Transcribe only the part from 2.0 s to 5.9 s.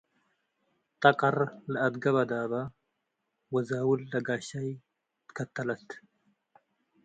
በዳበ- ወዛውል ለጋሻይ ትከተለት፣